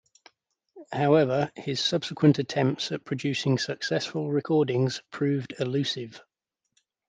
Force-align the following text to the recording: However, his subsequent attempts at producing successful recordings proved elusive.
However, 0.91 1.51
his 1.55 1.79
subsequent 1.79 2.39
attempts 2.39 2.91
at 2.91 3.05
producing 3.05 3.59
successful 3.59 4.31
recordings 4.31 4.99
proved 5.11 5.53
elusive. 5.59 6.23